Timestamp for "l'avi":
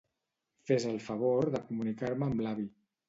2.47-2.67